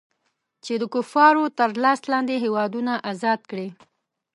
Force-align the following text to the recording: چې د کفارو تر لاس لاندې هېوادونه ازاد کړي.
چې 0.63 0.73
د 0.81 0.83
کفارو 0.93 1.43
تر 1.57 1.69
لاس 1.83 2.01
لاندې 2.13 2.35
هېوادونه 2.45 2.93
ازاد 3.11 3.39
کړي. 3.49 3.67